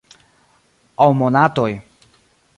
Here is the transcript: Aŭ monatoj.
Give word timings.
Aŭ 1.05 1.07
monatoj. 1.21 1.69